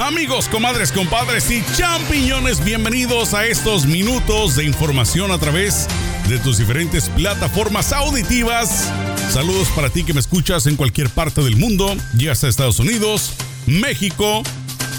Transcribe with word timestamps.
Amigos, 0.00 0.48
comadres, 0.48 0.90
compadres 0.90 1.48
y 1.52 1.62
champiñones, 1.76 2.64
bienvenidos 2.64 3.32
a 3.32 3.46
estos 3.46 3.86
minutos 3.86 4.56
de 4.56 4.64
información 4.64 5.30
a 5.30 5.38
través 5.38 5.86
de 6.28 6.38
tus 6.40 6.58
diferentes 6.58 7.08
plataformas 7.10 7.92
auditivas. 7.92 8.90
Saludos 9.30 9.68
para 9.68 9.90
ti 9.90 10.02
que 10.02 10.12
me 10.12 10.18
escuchas 10.18 10.66
en 10.66 10.74
cualquier 10.74 11.10
parte 11.10 11.42
del 11.42 11.56
mundo, 11.56 11.94
ya 12.16 12.34
sea 12.34 12.48
Estados 12.48 12.80
Unidos, 12.80 13.34
México, 13.66 14.42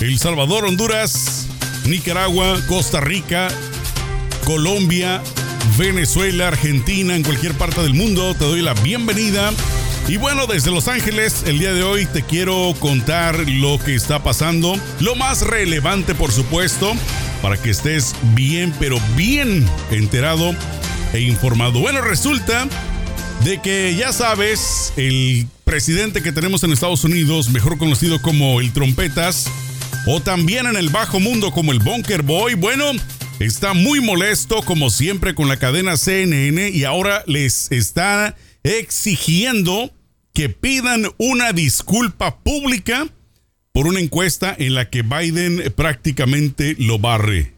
El 0.00 0.18
Salvador, 0.18 0.64
Honduras, 0.64 1.46
Nicaragua, 1.84 2.58
Costa 2.66 3.00
Rica, 3.00 3.48
Colombia, 4.46 5.22
Venezuela, 5.76 6.48
Argentina, 6.48 7.14
en 7.14 7.24
cualquier 7.24 7.52
parte 7.52 7.82
del 7.82 7.92
mundo. 7.92 8.34
Te 8.34 8.46
doy 8.46 8.62
la 8.62 8.72
bienvenida. 8.72 9.52
Y 10.08 10.16
bueno, 10.16 10.46
desde 10.46 10.70
Los 10.70 10.88
Ángeles, 10.88 11.44
el 11.46 11.58
día 11.58 11.74
de 11.74 11.82
hoy 11.82 12.06
te 12.06 12.22
quiero 12.22 12.74
contar 12.80 13.46
lo 13.46 13.78
que 13.78 13.94
está 13.94 14.22
pasando. 14.22 14.74
Lo 15.00 15.16
más 15.16 15.42
relevante, 15.42 16.14
por 16.14 16.32
supuesto, 16.32 16.94
para 17.42 17.60
que 17.60 17.68
estés 17.68 18.14
bien, 18.34 18.72
pero 18.80 18.98
bien 19.16 19.66
enterado 19.90 20.54
e 21.12 21.20
informado. 21.20 21.80
Bueno, 21.80 22.00
resulta 22.00 22.66
de 23.44 23.60
que 23.60 23.94
ya 23.96 24.14
sabes, 24.14 24.94
el 24.96 25.46
presidente 25.64 26.22
que 26.22 26.32
tenemos 26.32 26.64
en 26.64 26.72
Estados 26.72 27.04
Unidos, 27.04 27.50
mejor 27.50 27.76
conocido 27.76 28.22
como 28.22 28.62
el 28.62 28.72
Trompetas, 28.72 29.50
o 30.06 30.20
también 30.20 30.66
en 30.66 30.76
el 30.76 30.88
bajo 30.88 31.20
mundo 31.20 31.52
como 31.52 31.70
el 31.70 31.80
Bunker 31.80 32.22
Boy, 32.22 32.54
bueno, 32.54 32.92
está 33.40 33.74
muy 33.74 34.00
molesto 34.00 34.62
como 34.62 34.88
siempre 34.88 35.34
con 35.34 35.48
la 35.48 35.58
cadena 35.58 35.98
CNN 35.98 36.70
y 36.70 36.84
ahora 36.84 37.24
les 37.26 37.70
está 37.70 38.34
exigiendo 38.62 39.92
que 40.38 40.48
pidan 40.48 41.04
una 41.18 41.52
disculpa 41.52 42.38
pública 42.44 43.08
por 43.72 43.88
una 43.88 43.98
encuesta 43.98 44.54
en 44.56 44.72
la 44.74 44.88
que 44.88 45.02
Biden 45.02 45.72
prácticamente 45.74 46.76
lo 46.78 47.00
barre. 47.00 47.54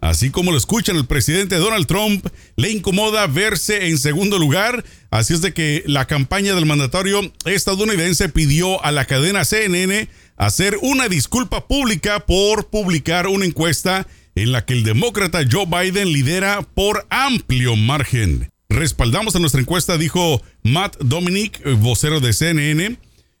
Así 0.00 0.28
como 0.28 0.52
lo 0.52 0.58
escuchan, 0.58 0.96
el 0.96 1.06
presidente 1.06 1.56
Donald 1.56 1.86
Trump 1.86 2.26
le 2.56 2.72
incomoda 2.72 3.26
verse 3.26 3.86
en 3.88 3.96
segundo 3.96 4.38
lugar, 4.38 4.84
así 5.10 5.32
es 5.32 5.40
de 5.40 5.54
que 5.54 5.82
la 5.86 6.06
campaña 6.06 6.54
del 6.54 6.66
mandatario 6.66 7.22
estadounidense 7.46 8.28
pidió 8.28 8.84
a 8.84 8.92
la 8.92 9.06
cadena 9.06 9.46
CNN 9.46 10.06
hacer 10.36 10.76
una 10.82 11.08
disculpa 11.08 11.66
pública 11.66 12.26
por 12.26 12.68
publicar 12.68 13.28
una 13.28 13.46
encuesta 13.46 14.06
en 14.34 14.52
la 14.52 14.66
que 14.66 14.74
el 14.74 14.84
demócrata 14.84 15.40
Joe 15.50 15.64
Biden 15.64 16.12
lidera 16.12 16.60
por 16.74 17.06
amplio 17.08 17.76
margen. 17.76 18.50
Respaldamos 18.70 19.34
a 19.34 19.40
nuestra 19.40 19.60
encuesta, 19.60 19.98
dijo 19.98 20.40
Matt 20.62 20.96
Dominic, 21.00 21.60
vocero 21.80 22.20
de 22.20 22.32
CNN. 22.32 22.96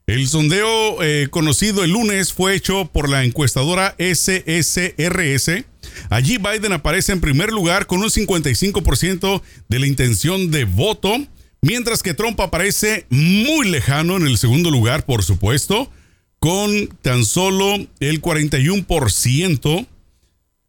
El 0.08 0.26
sondeo 0.26 1.04
eh, 1.04 1.28
conocido 1.30 1.84
el 1.84 1.92
lunes 1.92 2.32
fue 2.32 2.56
hecho 2.56 2.86
por 2.86 3.08
la 3.08 3.22
encuestadora 3.22 3.94
SSRS. 3.96 5.64
Allí 6.10 6.36
Biden 6.38 6.72
aparece 6.72 7.12
en 7.12 7.20
primer 7.20 7.52
lugar 7.52 7.86
con 7.86 8.00
un 8.00 8.10
55% 8.10 9.40
de 9.68 9.78
la 9.78 9.86
intención 9.86 10.50
de 10.50 10.64
voto, 10.64 11.16
mientras 11.62 12.02
que 12.02 12.12
Trump 12.12 12.40
aparece 12.40 13.06
muy 13.08 13.68
lejano 13.68 14.16
en 14.16 14.26
el 14.26 14.36
segundo 14.36 14.72
lugar, 14.72 15.06
por 15.06 15.22
supuesto, 15.22 15.92
con 16.40 16.88
tan 17.02 17.24
solo 17.24 17.76
el 18.00 18.20
41% 18.20 19.86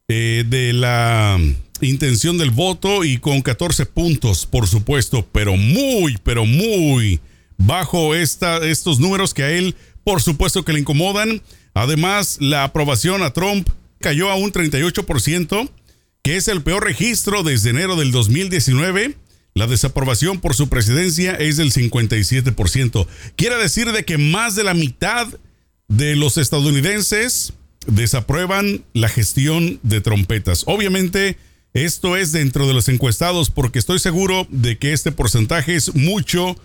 eh, 0.08 0.46
de 0.48 0.74
la 0.74 1.40
intención 1.82 2.38
del 2.38 2.52
voto 2.52 3.04
y 3.04 3.18
con 3.18 3.42
14 3.42 3.86
puntos, 3.86 4.46
por 4.46 4.68
supuesto, 4.68 5.28
pero 5.32 5.58
muy, 5.58 6.18
pero 6.24 6.46
muy 6.46 7.20
bajo 7.58 8.16
esta, 8.16 8.58
estos 8.66 9.00
números 9.00 9.34
que 9.34 9.44
a 9.44 9.52
él, 9.52 9.76
por 10.04 10.22
supuesto, 10.22 10.64
que 10.64 10.74
le 10.74 10.80
incomodan. 10.80 11.42
Además, 11.74 12.38
la 12.40 12.64
aprobación 12.64 13.24
a 13.24 13.34
Trump 13.34 13.70
cayó 14.00 14.30
a 14.30 14.36
un 14.36 14.52
38%, 14.52 15.70
que 16.24 16.38
es 16.38 16.48
el 16.48 16.62
peor 16.62 16.84
registro 16.84 17.44
desde 17.44 17.70
enero 17.70 17.96
del 17.96 18.12
2019. 18.12 19.16
La 19.54 19.68
desaprobación 19.68 20.40
por 20.40 20.56
su 20.56 20.70
presidencia 20.70 21.34
es 21.34 21.58
del 21.58 21.72
57%. 21.72 23.08
Quiere 23.36 23.58
decir 23.58 23.92
de 23.92 24.06
que 24.06 24.18
más 24.18 24.56
de 24.56 24.64
la 24.64 24.74
mitad 24.74 25.28
de 25.88 26.16
los 26.16 26.38
estadounidenses 26.38 27.54
desaprueban 27.86 28.84
la 28.94 29.10
gestión 29.10 29.80
de 29.84 30.02
trompetas. 30.02 30.64
Obviamente, 30.68 31.38
esto 31.74 32.18
es 32.18 32.32
dentro 32.32 32.68
de 32.68 32.74
los 32.74 32.90
encuestados 32.90 33.50
porque 33.50 33.80
estoy 33.80 34.00
seguro 34.00 34.46
de 34.50 34.78
que 34.78 34.94
este 34.94 35.12
porcentaje 35.12 35.76
es 35.76 35.96
mucho, 35.96 36.58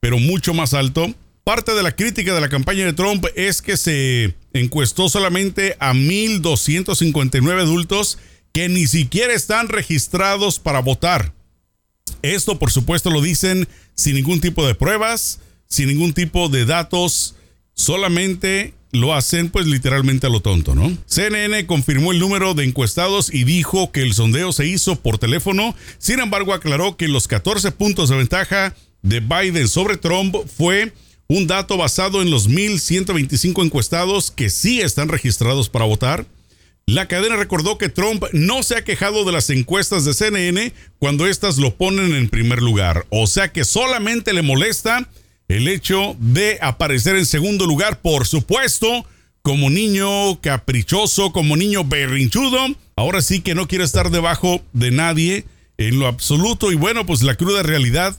pero 0.00 0.18
mucho 0.18 0.54
más 0.54 0.74
alto. 0.74 1.14
Parte 1.44 1.72
de 1.72 1.82
la 1.82 1.96
crítica 1.96 2.34
de 2.34 2.40
la 2.40 2.50
campaña 2.50 2.84
de 2.84 2.92
Trump 2.92 3.24
es 3.34 3.62
que 3.62 3.76
se 3.76 4.34
encuestó 4.52 5.08
solamente 5.08 5.76
a 5.80 5.94
1.259 5.94 7.60
adultos 7.60 8.18
que 8.52 8.68
ni 8.68 8.86
siquiera 8.86 9.32
están 9.32 9.68
registrados 9.68 10.58
para 10.58 10.80
votar. 10.80 11.32
Esto, 12.22 12.58
por 12.58 12.70
supuesto, 12.70 13.10
lo 13.10 13.22
dicen 13.22 13.68
sin 13.94 14.14
ningún 14.14 14.40
tipo 14.40 14.66
de 14.66 14.74
pruebas, 14.74 15.40
sin 15.68 15.88
ningún 15.88 16.12
tipo 16.12 16.48
de 16.48 16.66
datos, 16.66 17.36
solamente 17.80 18.74
lo 18.92 19.14
hacen 19.14 19.50
pues 19.50 19.66
literalmente 19.66 20.26
a 20.26 20.30
lo 20.30 20.40
tonto, 20.40 20.74
¿no? 20.74 20.96
CNN 21.06 21.66
confirmó 21.66 22.12
el 22.12 22.18
número 22.18 22.54
de 22.54 22.64
encuestados 22.64 23.32
y 23.32 23.44
dijo 23.44 23.92
que 23.92 24.02
el 24.02 24.14
sondeo 24.14 24.52
se 24.52 24.66
hizo 24.66 24.96
por 24.96 25.18
teléfono, 25.18 25.74
sin 25.98 26.20
embargo 26.20 26.54
aclaró 26.54 26.96
que 26.96 27.08
los 27.08 27.28
14 27.28 27.72
puntos 27.72 28.08
de 28.08 28.16
ventaja 28.16 28.74
de 29.02 29.20
Biden 29.20 29.68
sobre 29.68 29.96
Trump 29.96 30.36
fue 30.56 30.92
un 31.28 31.46
dato 31.46 31.76
basado 31.76 32.22
en 32.22 32.30
los 32.30 32.48
1.125 32.48 33.64
encuestados 33.64 34.32
que 34.32 34.50
sí 34.50 34.80
están 34.80 35.08
registrados 35.08 35.68
para 35.68 35.84
votar. 35.84 36.26
La 36.86 37.06
cadena 37.06 37.36
recordó 37.36 37.78
que 37.78 37.88
Trump 37.88 38.24
no 38.32 38.64
se 38.64 38.76
ha 38.76 38.84
quejado 38.84 39.24
de 39.24 39.30
las 39.30 39.48
encuestas 39.50 40.04
de 40.04 40.12
CNN 40.12 40.72
cuando 40.98 41.28
éstas 41.28 41.58
lo 41.58 41.76
ponen 41.76 42.14
en 42.16 42.28
primer 42.28 42.60
lugar, 42.60 43.06
o 43.10 43.28
sea 43.28 43.52
que 43.52 43.64
solamente 43.64 44.32
le 44.32 44.42
molesta 44.42 45.08
el 45.50 45.66
hecho 45.66 46.16
de 46.20 46.58
aparecer 46.62 47.16
en 47.16 47.26
segundo 47.26 47.66
lugar, 47.66 48.00
por 48.00 48.24
supuesto, 48.24 49.04
como 49.42 49.68
niño 49.68 50.40
caprichoso, 50.40 51.32
como 51.32 51.56
niño 51.56 51.82
berrinchudo. 51.84 52.58
Ahora 52.94 53.20
sí 53.20 53.40
que 53.40 53.56
no 53.56 53.66
quiere 53.66 53.82
estar 53.82 54.10
debajo 54.10 54.62
de 54.72 54.92
nadie 54.92 55.44
en 55.76 55.98
lo 55.98 56.06
absoluto. 56.06 56.70
Y 56.70 56.76
bueno, 56.76 57.04
pues 57.04 57.22
la 57.22 57.34
cruda 57.34 57.64
realidad 57.64 58.16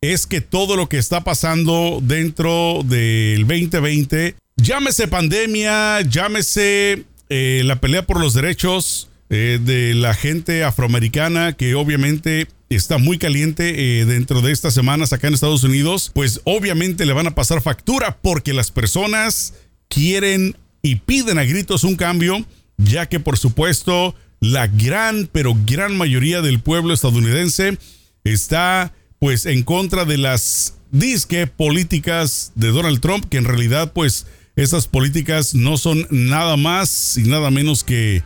es 0.00 0.28
que 0.28 0.40
todo 0.40 0.76
lo 0.76 0.88
que 0.88 0.98
está 0.98 1.24
pasando 1.24 1.98
dentro 2.02 2.82
del 2.84 3.48
2020, 3.48 4.36
llámese 4.56 5.08
pandemia, 5.08 6.02
llámese 6.02 7.04
eh, 7.30 7.62
la 7.64 7.80
pelea 7.80 8.06
por 8.06 8.20
los 8.20 8.32
derechos 8.32 9.08
eh, 9.28 9.58
de 9.60 9.94
la 9.94 10.14
gente 10.14 10.62
afroamericana, 10.62 11.52
que 11.52 11.74
obviamente 11.74 12.46
está 12.76 12.98
muy 12.98 13.18
caliente 13.18 14.00
eh, 14.00 14.04
dentro 14.04 14.40
de 14.40 14.52
estas 14.52 14.74
semanas 14.74 15.12
acá 15.12 15.26
en 15.26 15.34
Estados 15.34 15.64
Unidos, 15.64 16.10
pues 16.14 16.40
obviamente 16.44 17.04
le 17.04 17.12
van 17.12 17.26
a 17.26 17.34
pasar 17.34 17.60
factura 17.60 18.18
porque 18.22 18.54
las 18.54 18.70
personas 18.70 19.54
quieren 19.88 20.56
y 20.82 20.96
piden 20.96 21.38
a 21.38 21.44
gritos 21.44 21.84
un 21.84 21.96
cambio, 21.96 22.44
ya 22.78 23.06
que 23.06 23.20
por 23.20 23.36
supuesto 23.38 24.14
la 24.38 24.68
gran, 24.68 25.28
pero 25.30 25.56
gran 25.66 25.96
mayoría 25.96 26.42
del 26.42 26.60
pueblo 26.60 26.94
estadounidense 26.94 27.76
está 28.24 28.94
pues 29.18 29.46
en 29.46 29.64
contra 29.64 30.04
de 30.04 30.16
las 30.16 30.74
disque 30.92 31.46
políticas 31.46 32.52
de 32.54 32.68
Donald 32.68 33.00
Trump, 33.00 33.28
que 33.28 33.36
en 33.36 33.44
realidad 33.44 33.92
pues 33.92 34.26
esas 34.56 34.86
políticas 34.86 35.54
no 35.54 35.76
son 35.76 36.06
nada 36.10 36.56
más 36.56 37.18
y 37.18 37.24
nada 37.24 37.50
menos 37.50 37.84
que 37.84 38.22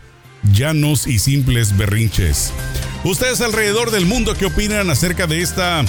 llanos 0.52 1.06
y 1.06 1.18
simples 1.18 1.76
berrinches. 1.76 2.52
Ustedes 3.04 3.42
alrededor 3.42 3.90
del 3.90 4.06
mundo, 4.06 4.34
¿qué 4.34 4.46
opinan 4.46 4.88
acerca 4.88 5.26
de 5.26 5.42
esta 5.42 5.84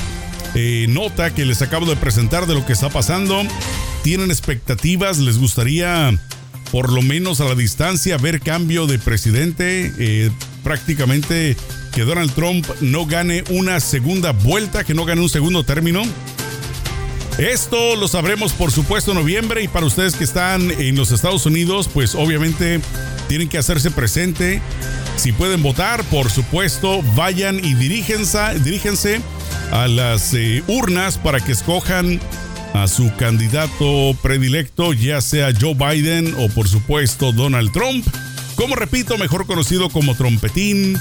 eh, 0.53 0.85
nota 0.89 1.33
que 1.33 1.45
les 1.45 1.61
acabo 1.61 1.85
de 1.85 1.95
presentar 1.95 2.45
de 2.45 2.53
lo 2.53 2.65
que 2.65 2.73
está 2.73 2.89
pasando? 2.89 3.41
¿Tienen 4.03 4.31
expectativas? 4.31 5.17
¿Les 5.19 5.37
gustaría, 5.37 6.13
por 6.73 6.91
lo 6.91 7.01
menos 7.01 7.39
a 7.39 7.45
la 7.45 7.56
distancia, 7.56 8.17
ver 8.17 8.41
cambio 8.41 8.85
de 8.85 9.00
presidente? 9.00 9.94
Eh, 9.97 10.29
prácticamente 10.62 11.56
que 11.94 12.01
Donald 12.01 12.33
Trump 12.33 12.67
no 12.81 13.06
gane 13.06 13.45
una 13.50 13.79
segunda 13.79 14.33
vuelta, 14.33 14.83
que 14.83 14.94
no 14.94 15.06
gane 15.06 15.21
un 15.21 15.29
segundo 15.29 15.63
término. 15.63 16.03
Esto 17.38 17.95
lo 17.95 18.09
sabremos 18.09 18.51
por 18.51 18.73
supuesto 18.73 19.11
en 19.11 19.19
noviembre 19.19 19.63
y 19.63 19.69
para 19.69 19.85
ustedes 19.85 20.15
que 20.15 20.25
están 20.25 20.69
en 20.69 20.97
los 20.97 21.11
Estados 21.11 21.45
Unidos, 21.45 21.89
pues 21.94 22.13
obviamente 22.13 22.81
tienen 23.29 23.47
que 23.47 23.57
hacerse 23.57 23.89
presente. 23.89 24.61
Si 25.17 25.31
pueden 25.31 25.63
votar, 25.63 26.03
por 26.06 26.29
supuesto, 26.29 27.01
vayan 27.15 27.63
y 27.63 27.73
diríjense, 27.73 28.59
diríjense 28.63 29.21
a 29.71 29.88
las 29.88 30.33
eh, 30.33 30.63
urnas 30.67 31.17
para 31.17 31.39
que 31.39 31.53
escojan 31.53 32.19
a 32.73 32.88
su 32.88 33.12
candidato 33.15 34.15
predilecto, 34.21 34.94
ya 34.94 35.21
sea 35.21 35.53
Joe 35.59 35.73
Biden 35.73 36.35
o 36.38 36.50
por 36.50 36.67
supuesto 36.67 37.31
Donald 37.31 37.71
Trump. 37.71 38.06
Como 38.56 38.75
repito, 38.75 39.17
mejor 39.17 39.45
conocido 39.45 39.89
como 39.89 40.15
Trompetín, 40.15 40.97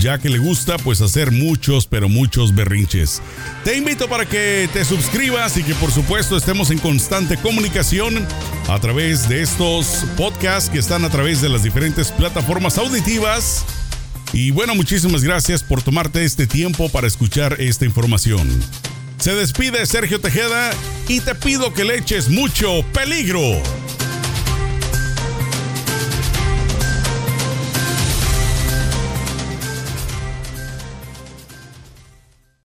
ya 0.00 0.18
que 0.18 0.28
le 0.28 0.38
gusta 0.38 0.76
pues 0.78 1.00
hacer 1.00 1.30
muchos, 1.30 1.86
pero 1.86 2.08
muchos 2.08 2.54
berrinches. 2.54 3.20
Te 3.64 3.76
invito 3.76 4.08
para 4.08 4.26
que 4.26 4.68
te 4.72 4.84
suscribas 4.84 5.56
y 5.56 5.62
que 5.62 5.74
por 5.74 5.90
supuesto 5.90 6.36
estemos 6.36 6.70
en 6.70 6.78
constante 6.78 7.36
comunicación 7.36 8.26
a 8.68 8.78
través 8.78 9.28
de 9.28 9.42
estos 9.42 10.04
podcasts 10.16 10.70
que 10.70 10.78
están 10.78 11.04
a 11.04 11.10
través 11.10 11.40
de 11.40 11.48
las 11.48 11.62
diferentes 11.62 12.12
plataformas 12.12 12.78
auditivas. 12.78 13.64
Y 14.32 14.50
bueno, 14.50 14.74
muchísimas 14.74 15.24
gracias 15.24 15.62
por 15.62 15.82
tomarte 15.82 16.24
este 16.24 16.46
tiempo 16.46 16.88
para 16.90 17.06
escuchar 17.06 17.56
esta 17.60 17.84
información. 17.84 18.48
Se 19.18 19.34
despide 19.34 19.84
Sergio 19.86 20.20
Tejeda 20.20 20.70
y 21.08 21.20
te 21.20 21.34
pido 21.34 21.72
que 21.72 21.84
le 21.84 21.96
eches 21.96 22.28
mucho 22.28 22.84
peligro. 22.92 23.60